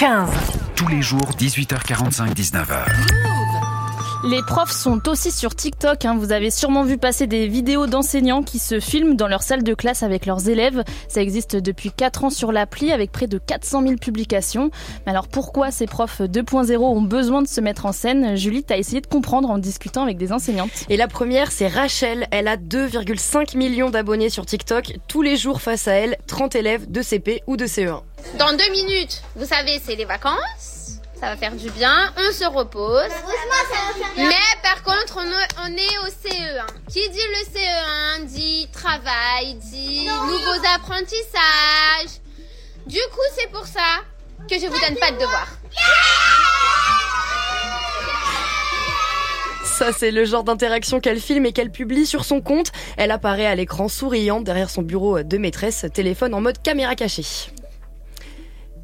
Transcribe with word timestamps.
15. 0.00 0.30
Tous 0.76 0.88
les 0.88 1.02
jours, 1.02 1.30
18h45, 1.38 2.34
19h. 2.34 2.86
Les 4.24 4.42
profs 4.42 4.72
sont 4.72 5.06
aussi 5.10 5.30
sur 5.30 5.54
TikTok. 5.54 6.06
Hein. 6.06 6.16
Vous 6.18 6.32
avez 6.32 6.50
sûrement 6.50 6.84
vu 6.84 6.96
passer 6.96 7.26
des 7.26 7.48
vidéos 7.48 7.86
d'enseignants 7.86 8.42
qui 8.42 8.58
se 8.58 8.80
filment 8.80 9.14
dans 9.14 9.28
leur 9.28 9.42
salle 9.42 9.62
de 9.62 9.74
classe 9.74 10.02
avec 10.02 10.24
leurs 10.24 10.48
élèves. 10.48 10.84
Ça 11.08 11.20
existe 11.20 11.54
depuis 11.54 11.90
4 11.90 12.24
ans 12.24 12.30
sur 12.30 12.50
l'appli 12.50 12.92
avec 12.92 13.12
près 13.12 13.26
de 13.26 13.36
400 13.36 13.82
000 13.82 13.94
publications. 13.96 14.70
Mais 15.04 15.12
alors 15.12 15.28
pourquoi 15.28 15.70
ces 15.70 15.86
profs 15.86 16.22
2.0 16.22 16.78
ont 16.78 17.02
besoin 17.02 17.42
de 17.42 17.48
se 17.48 17.60
mettre 17.60 17.84
en 17.84 17.92
scène? 17.92 18.36
Julie, 18.36 18.64
t'as 18.64 18.78
essayé 18.78 19.02
de 19.02 19.06
comprendre 19.06 19.50
en 19.50 19.58
discutant 19.58 20.02
avec 20.02 20.16
des 20.16 20.32
enseignantes. 20.32 20.70
Et 20.88 20.96
la 20.96 21.08
première, 21.08 21.52
c'est 21.52 21.68
Rachel. 21.68 22.26
Elle 22.30 22.48
a 22.48 22.56
2,5 22.56 23.54
millions 23.54 23.90
d'abonnés 23.90 24.30
sur 24.30 24.46
TikTok. 24.46 24.94
Tous 25.08 25.20
les 25.20 25.36
jours 25.36 25.60
face 25.60 25.88
à 25.88 25.92
elle, 25.92 26.16
30 26.26 26.54
élèves 26.54 26.90
de 26.90 27.02
CP 27.02 27.42
ou 27.46 27.58
de 27.58 27.66
CE1. 27.66 28.00
Dans 28.38 28.52
deux 28.52 28.70
minutes, 28.70 29.22
vous 29.36 29.46
savez, 29.46 29.80
c'est 29.84 29.96
les 29.96 30.04
vacances 30.04 30.80
ça 31.20 31.26
va 31.26 31.36
faire 31.36 31.54
du 31.54 31.70
bien, 31.70 32.10
on 32.16 32.32
se 32.32 32.46
repose. 32.46 33.10
Mais 34.16 34.34
par 34.62 34.82
contre, 34.82 35.18
on 35.18 35.76
est 35.76 35.98
au 35.98 36.08
CE1. 36.08 36.66
Qui 36.88 37.08
dit 37.10 37.18
le 37.18 38.22
CE1 38.22 38.24
dit 38.24 38.68
travail, 38.72 39.54
dit 39.56 40.06
nouveaux 40.06 40.66
apprentissages. 40.74 42.20
Du 42.86 42.98
coup, 43.12 43.20
c'est 43.36 43.50
pour 43.50 43.66
ça 43.66 44.00
que 44.48 44.58
je 44.58 44.66
vous 44.66 44.80
donne 44.80 44.96
pas 44.98 45.10
de 45.10 45.18
devoirs. 45.18 45.48
Ça, 49.62 49.92
c'est 49.92 50.10
le 50.10 50.24
genre 50.24 50.44
d'interaction 50.44 51.00
qu'elle 51.00 51.20
filme 51.20 51.44
et 51.44 51.52
qu'elle 51.52 51.70
publie 51.70 52.06
sur 52.06 52.24
son 52.24 52.40
compte. 52.40 52.72
Elle 52.96 53.10
apparaît 53.10 53.46
à 53.46 53.54
l'écran 53.54 53.88
souriante 53.88 54.44
derrière 54.44 54.70
son 54.70 54.82
bureau 54.82 55.22
de 55.22 55.38
maîtresse, 55.38 55.84
téléphone 55.92 56.34
en 56.34 56.40
mode 56.40 56.62
caméra 56.62 56.94
cachée. 56.94 57.24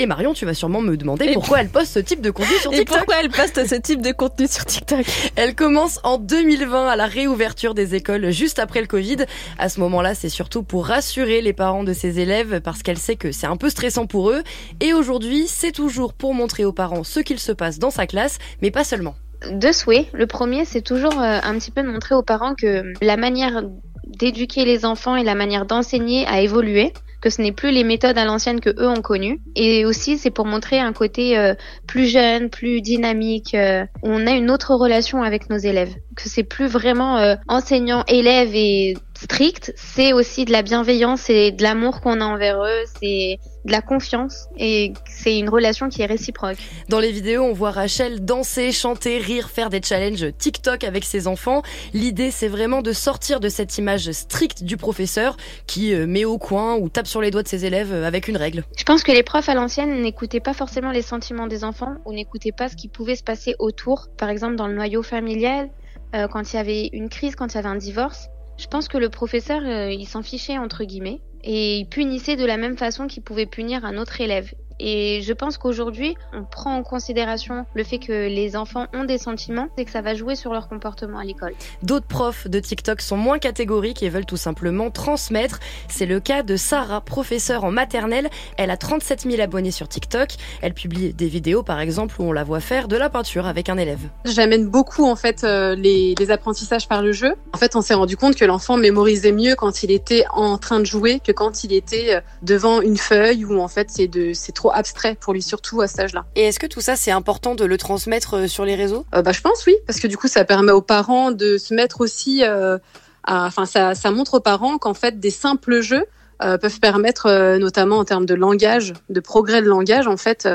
Et 0.00 0.06
Marion, 0.06 0.32
tu 0.32 0.46
vas 0.46 0.54
sûrement 0.54 0.80
me 0.80 0.96
demander 0.96 1.32
pourquoi 1.32 1.60
elle 1.60 1.70
poste 1.70 1.92
ce 1.94 1.98
type 1.98 2.20
de 2.20 2.30
contenu 2.30 2.54
sur 2.60 2.70
TikTok. 2.70 2.80
Et 2.80 2.98
pourquoi 2.98 3.16
elle 3.20 3.30
poste 3.30 3.66
ce 3.66 3.74
type 3.74 4.00
de 4.00 4.12
contenu 4.12 4.46
sur 4.46 4.64
TikTok 4.64 5.04
Elle 5.34 5.56
commence 5.56 5.98
en 6.04 6.18
2020 6.18 6.86
à 6.86 6.94
la 6.94 7.06
réouverture 7.06 7.74
des 7.74 7.96
écoles 7.96 8.30
juste 8.30 8.60
après 8.60 8.80
le 8.80 8.86
Covid. 8.86 9.16
À 9.58 9.68
ce 9.68 9.80
moment-là, 9.80 10.14
c'est 10.14 10.28
surtout 10.28 10.62
pour 10.62 10.86
rassurer 10.86 11.42
les 11.42 11.52
parents 11.52 11.82
de 11.82 11.92
ses 11.92 12.20
élèves 12.20 12.60
parce 12.60 12.84
qu'elle 12.84 12.96
sait 12.96 13.16
que 13.16 13.32
c'est 13.32 13.48
un 13.48 13.56
peu 13.56 13.70
stressant 13.70 14.06
pour 14.06 14.30
eux. 14.30 14.44
Et 14.78 14.92
aujourd'hui, 14.92 15.48
c'est 15.48 15.72
toujours 15.72 16.14
pour 16.14 16.32
montrer 16.32 16.64
aux 16.64 16.72
parents 16.72 17.02
ce 17.02 17.18
qu'il 17.18 17.40
se 17.40 17.50
passe 17.50 17.80
dans 17.80 17.90
sa 17.90 18.06
classe, 18.06 18.38
mais 18.62 18.70
pas 18.70 18.84
seulement. 18.84 19.16
Deux 19.50 19.72
souhaits. 19.72 20.06
Le 20.12 20.28
premier, 20.28 20.64
c'est 20.64 20.82
toujours 20.82 21.20
euh, 21.20 21.40
un 21.42 21.58
petit 21.58 21.72
peu 21.72 21.82
de 21.82 21.88
montrer 21.88 22.14
aux 22.14 22.22
parents 22.22 22.54
que 22.54 22.84
la 23.02 23.16
manière 23.16 23.64
d'éduquer 24.06 24.64
les 24.64 24.84
enfants 24.84 25.16
et 25.16 25.24
la 25.24 25.34
manière 25.34 25.66
d'enseigner 25.66 26.24
a 26.28 26.40
évolué 26.40 26.92
que 27.20 27.30
ce 27.30 27.42
n'est 27.42 27.52
plus 27.52 27.70
les 27.70 27.84
méthodes 27.84 28.18
à 28.18 28.24
l'ancienne 28.24 28.60
que 28.60 28.70
eux 28.70 28.88
ont 28.88 29.02
connues. 29.02 29.40
Et 29.56 29.84
aussi, 29.84 30.18
c'est 30.18 30.30
pour 30.30 30.46
montrer 30.46 30.78
un 30.78 30.92
côté 30.92 31.36
euh, 31.36 31.54
plus 31.86 32.06
jeune, 32.06 32.50
plus 32.50 32.80
dynamique. 32.80 33.54
Euh, 33.54 33.84
on 34.02 34.26
a 34.26 34.32
une 34.32 34.50
autre 34.50 34.74
relation 34.74 35.22
avec 35.22 35.50
nos 35.50 35.58
élèves. 35.58 35.94
Que 36.16 36.28
c'est 36.28 36.44
plus 36.44 36.66
vraiment 36.66 37.18
euh, 37.18 37.34
enseignant-élève 37.48 38.50
et 38.54 38.96
strict, 39.14 39.72
c'est 39.76 40.12
aussi 40.12 40.44
de 40.44 40.52
la 40.52 40.62
bienveillance 40.62 41.28
et 41.28 41.50
de 41.50 41.62
l'amour 41.62 42.00
qu'on 42.00 42.20
a 42.20 42.24
envers 42.24 42.62
eux, 42.62 42.84
c'est 43.00 43.38
de 43.68 43.72
la 43.72 43.82
confiance 43.82 44.48
et 44.58 44.92
c'est 45.06 45.38
une 45.38 45.48
relation 45.48 45.88
qui 45.88 46.02
est 46.02 46.06
réciproque. 46.06 46.56
Dans 46.88 46.98
les 46.98 47.12
vidéos, 47.12 47.44
on 47.44 47.52
voit 47.52 47.70
Rachel 47.70 48.24
danser, 48.24 48.72
chanter, 48.72 49.18
rire, 49.18 49.50
faire 49.50 49.70
des 49.70 49.80
challenges 49.80 50.26
TikTok 50.36 50.82
avec 50.82 51.04
ses 51.04 51.28
enfants. 51.28 51.62
L'idée, 51.94 52.30
c'est 52.32 52.48
vraiment 52.48 52.82
de 52.82 52.92
sortir 52.92 53.38
de 53.38 53.48
cette 53.48 53.78
image 53.78 54.10
stricte 54.10 54.64
du 54.64 54.76
professeur 54.76 55.36
qui 55.66 55.94
euh, 55.94 56.06
met 56.06 56.24
au 56.24 56.38
coin 56.38 56.76
ou 56.76 56.88
tape 56.88 57.06
sur 57.06 57.20
les 57.20 57.30
doigts 57.30 57.42
de 57.42 57.48
ses 57.48 57.64
élèves 57.64 57.92
euh, 57.92 58.06
avec 58.06 58.26
une 58.26 58.36
règle. 58.36 58.64
Je 58.76 58.84
pense 58.84 59.02
que 59.02 59.12
les 59.12 59.22
profs 59.22 59.48
à 59.48 59.54
l'ancienne 59.54 60.02
n'écoutaient 60.02 60.40
pas 60.40 60.54
forcément 60.54 60.90
les 60.90 61.02
sentiments 61.02 61.46
des 61.46 61.62
enfants 61.62 61.96
ou 62.04 62.12
n'écoutaient 62.12 62.52
pas 62.52 62.68
ce 62.68 62.76
qui 62.76 62.88
pouvait 62.88 63.16
se 63.16 63.22
passer 63.22 63.54
autour, 63.58 64.08
par 64.16 64.30
exemple 64.30 64.56
dans 64.56 64.66
le 64.66 64.74
noyau 64.74 65.02
familial, 65.02 65.68
euh, 66.14 66.26
quand 66.28 66.52
il 66.52 66.56
y 66.56 66.58
avait 66.58 66.90
une 66.92 67.08
crise, 67.08 67.36
quand 67.36 67.52
il 67.52 67.56
y 67.56 67.58
avait 67.58 67.68
un 67.68 67.76
divorce. 67.76 68.28
Je 68.56 68.66
pense 68.66 68.88
que 68.88 68.98
le 68.98 69.08
professeur, 69.08 69.60
euh, 69.62 69.92
il 69.92 70.06
s'en 70.06 70.22
fichait 70.22 70.58
entre 70.58 70.84
guillemets 70.84 71.20
et 71.42 71.78
il 71.78 71.88
punissait 71.88 72.36
de 72.36 72.44
la 72.44 72.56
même 72.56 72.76
façon 72.76 73.06
qu'il 73.06 73.22
pouvait 73.22 73.46
punir 73.46 73.84
un 73.84 73.96
autre 73.98 74.20
élève. 74.20 74.52
Et 74.80 75.20
je 75.22 75.32
pense 75.32 75.58
qu'aujourd'hui, 75.58 76.16
on 76.32 76.44
prend 76.44 76.76
en 76.76 76.82
considération 76.82 77.66
le 77.74 77.84
fait 77.84 77.98
que 77.98 78.28
les 78.28 78.56
enfants 78.56 78.86
ont 78.94 79.04
des 79.04 79.18
sentiments 79.18 79.68
et 79.76 79.84
que 79.84 79.90
ça 79.90 80.02
va 80.02 80.14
jouer 80.14 80.36
sur 80.36 80.52
leur 80.52 80.68
comportement 80.68 81.18
à 81.18 81.24
l'école. 81.24 81.54
D'autres 81.82 82.06
profs 82.06 82.48
de 82.48 82.60
TikTok 82.60 83.00
sont 83.00 83.16
moins 83.16 83.38
catégoriques 83.38 84.02
et 84.02 84.08
veulent 84.08 84.26
tout 84.26 84.36
simplement 84.36 84.90
transmettre. 84.90 85.60
C'est 85.88 86.06
le 86.06 86.20
cas 86.20 86.42
de 86.42 86.56
Sarah, 86.56 87.00
professeure 87.00 87.64
en 87.64 87.70
maternelle. 87.70 88.28
Elle 88.56 88.70
a 88.70 88.76
37 88.76 89.22
000 89.22 89.40
abonnés 89.40 89.70
sur 89.70 89.88
TikTok. 89.88 90.30
Elle 90.62 90.74
publie 90.74 91.12
des 91.12 91.28
vidéos, 91.28 91.62
par 91.62 91.80
exemple, 91.80 92.14
où 92.18 92.24
on 92.24 92.32
la 92.32 92.44
voit 92.44 92.60
faire 92.60 92.88
de 92.88 92.96
la 92.96 93.10
peinture 93.10 93.46
avec 93.46 93.68
un 93.68 93.78
élève. 93.78 94.00
J'amène 94.24 94.68
beaucoup, 94.68 95.04
en 95.04 95.16
fait, 95.16 95.44
euh, 95.44 95.74
les, 95.74 96.14
les 96.18 96.30
apprentissages 96.30 96.88
par 96.88 97.02
le 97.02 97.12
jeu. 97.12 97.34
En 97.52 97.58
fait, 97.58 97.76
on 97.76 97.82
s'est 97.82 97.94
rendu 97.94 98.16
compte 98.16 98.36
que 98.36 98.44
l'enfant 98.44 98.76
mémorisait 98.76 99.32
mieux 99.32 99.54
quand 99.54 99.82
il 99.82 99.90
était 99.90 100.24
en 100.32 100.58
train 100.58 100.80
de 100.80 100.86
jouer 100.86 101.20
que 101.20 101.32
quand 101.32 101.64
il 101.64 101.72
était 101.72 102.16
euh, 102.16 102.20
devant 102.42 102.80
une 102.80 102.96
feuille 102.96 103.44
où, 103.44 103.60
en 103.60 103.68
fait, 103.68 103.90
c'est 103.90 104.08
de, 104.08 104.32
c'est 104.32 104.52
trop 104.68 104.78
abstrait 104.78 105.16
pour 105.18 105.32
lui, 105.32 105.42
surtout 105.42 105.80
à 105.80 105.86
cet 105.86 106.00
âge-là. 106.00 106.24
Et 106.36 106.42
est-ce 106.42 106.58
que 106.58 106.66
tout 106.66 106.80
ça, 106.80 106.96
c'est 106.96 107.10
important 107.10 107.54
de 107.54 107.64
le 107.64 107.78
transmettre 107.78 108.34
euh, 108.34 108.46
sur 108.46 108.64
les 108.64 108.74
réseaux? 108.74 109.04
Euh, 109.14 109.22
bah, 109.22 109.32
Je 109.32 109.40
pense 109.40 109.64
oui, 109.66 109.76
parce 109.86 110.00
que 110.00 110.06
du 110.06 110.16
coup, 110.16 110.28
ça 110.28 110.44
permet 110.44 110.72
aux 110.72 110.82
parents 110.82 111.30
de 111.32 111.58
se 111.58 111.74
mettre 111.74 112.00
aussi... 112.00 112.42
Euh, 112.44 112.78
enfin, 113.26 113.66
ça, 113.66 113.94
ça 113.94 114.10
montre 114.10 114.34
aux 114.34 114.40
parents 114.40 114.78
qu'en 114.78 114.94
fait, 114.94 115.20
des 115.20 115.30
simples 115.30 115.80
jeux 115.80 116.06
peuvent 116.40 116.78
permettre, 116.78 117.56
notamment 117.58 117.98
en 117.98 118.04
termes 118.04 118.24
de 118.24 118.34
langage, 118.34 118.94
de 119.10 119.18
progrès 119.18 119.60
de 119.60 119.66
langage, 119.66 120.06
en 120.06 120.16
fait 120.16 120.48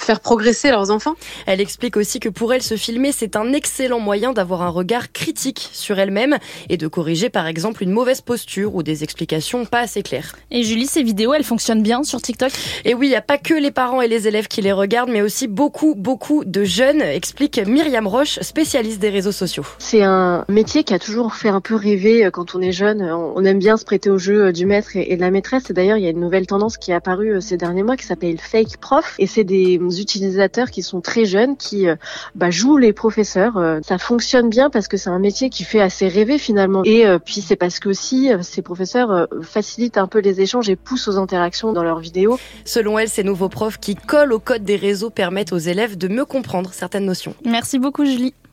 faire 0.00 0.20
progresser 0.20 0.70
leurs 0.70 0.90
enfants. 0.90 1.14
Elle 1.46 1.60
explique 1.60 1.96
aussi 1.96 2.20
que 2.20 2.28
pour 2.28 2.52
elle, 2.52 2.62
se 2.62 2.76
filmer, 2.76 3.12
c'est 3.12 3.36
un 3.36 3.52
excellent 3.52 4.00
moyen 4.00 4.32
d'avoir 4.32 4.62
un 4.62 4.68
regard 4.68 5.12
critique 5.12 5.70
sur 5.72 5.98
elle-même 5.98 6.38
et 6.68 6.76
de 6.76 6.86
corriger 6.88 7.30
par 7.30 7.46
exemple 7.46 7.82
une 7.82 7.90
mauvaise 7.90 8.20
posture 8.20 8.74
ou 8.74 8.82
des 8.82 9.04
explications 9.04 9.64
pas 9.64 9.80
assez 9.80 10.02
claires. 10.02 10.36
Et 10.50 10.62
Julie, 10.62 10.86
ces 10.86 11.02
vidéos, 11.02 11.34
elles 11.34 11.44
fonctionnent 11.44 11.82
bien 11.82 12.02
sur 12.02 12.20
TikTok? 12.20 12.50
Et 12.84 12.94
oui, 12.94 13.06
il 13.06 13.10
n'y 13.10 13.16
a 13.16 13.22
pas 13.22 13.38
que 13.38 13.54
les 13.54 13.70
parents 13.70 14.00
et 14.00 14.08
les 14.08 14.28
élèves 14.28 14.48
qui 14.48 14.60
les 14.60 14.72
regardent, 14.72 15.10
mais 15.10 15.22
aussi 15.22 15.48
beaucoup, 15.48 15.94
beaucoup 15.94 16.44
de 16.44 16.64
jeunes, 16.64 17.00
explique 17.00 17.58
Myriam 17.66 18.06
Roche, 18.06 18.38
spécialiste 18.40 19.00
des 19.00 19.10
réseaux 19.10 19.32
sociaux. 19.32 19.64
C'est 19.78 20.02
un 20.02 20.44
métier 20.48 20.84
qui 20.84 20.94
a 20.94 20.98
toujours 20.98 21.34
fait 21.34 21.48
un 21.48 21.60
peu 21.60 21.74
rêver 21.74 22.24
euh, 22.24 22.30
quand 22.30 22.54
on 22.54 22.60
est 22.60 22.72
jeune. 22.72 23.02
On 23.02 23.44
aime 23.44 23.58
bien 23.58 23.76
se 23.76 23.84
prêter 23.84 24.10
au 24.10 24.18
jeu 24.18 24.46
euh, 24.46 24.52
du 24.52 24.66
maître 24.66 24.90
et 24.94 25.16
de 25.16 25.20
la 25.20 25.30
maîtresse. 25.30 25.70
Et 25.70 25.72
d'ailleurs, 25.72 25.96
il 25.96 26.04
y 26.04 26.06
a 26.06 26.10
une 26.10 26.20
nouvelle 26.20 26.46
tendance 26.46 26.76
qui 26.76 26.90
est 26.90 26.94
apparue 26.94 27.36
euh, 27.36 27.40
ces 27.40 27.56
derniers 27.56 27.82
mois 27.82 27.96
qui 27.96 28.06
s'appelle 28.06 28.38
fake 28.38 28.78
prof. 28.80 29.14
Et 29.18 29.26
c'est 29.26 29.44
des 29.44 29.78
utilisateurs 29.90 30.70
qui 30.70 30.82
sont 30.82 31.00
très 31.00 31.24
jeunes, 31.24 31.56
qui 31.56 31.88
euh, 31.88 31.96
bah, 32.34 32.50
jouent 32.50 32.78
les 32.78 32.92
professeurs. 32.92 33.56
Euh, 33.56 33.80
ça 33.82 33.98
fonctionne 33.98 34.48
bien 34.48 34.70
parce 34.70 34.88
que 34.88 34.96
c'est 34.96 35.10
un 35.10 35.18
métier 35.18 35.50
qui 35.50 35.64
fait 35.64 35.80
assez 35.80 36.08
rêver 36.08 36.38
finalement. 36.38 36.82
Et 36.84 37.06
euh, 37.06 37.18
puis 37.18 37.40
c'est 37.40 37.56
parce 37.56 37.78
que 37.78 37.88
aussi 37.88 38.30
ces 38.42 38.62
professeurs 38.62 39.28
facilitent 39.42 39.98
un 39.98 40.06
peu 40.06 40.20
les 40.20 40.40
échanges 40.40 40.68
et 40.68 40.76
poussent 40.76 41.08
aux 41.08 41.18
interactions 41.18 41.72
dans 41.72 41.82
leurs 41.82 42.00
vidéos. 42.00 42.38
Selon 42.64 42.98
elle, 42.98 43.08
ces 43.08 43.24
nouveaux 43.24 43.48
profs 43.48 43.78
qui 43.78 43.94
collent 43.94 44.32
au 44.32 44.38
code 44.38 44.64
des 44.64 44.76
réseaux 44.76 45.10
permettent 45.10 45.52
aux 45.52 45.58
élèves 45.58 45.96
de 45.96 46.08
mieux 46.08 46.24
comprendre 46.24 46.72
certaines 46.72 47.04
notions. 47.04 47.34
Merci 47.44 47.78
beaucoup 47.78 48.04
Julie. 48.04 48.34